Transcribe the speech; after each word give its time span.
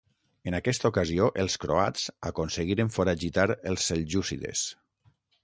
En 0.51 0.55
aquesta 0.59 0.89
ocasió 0.93 1.27
els 1.43 1.57
croats 1.65 2.07
aconseguiren 2.31 2.91
foragitar 2.97 3.47
els 3.75 3.87
seljúcides. 3.93 4.67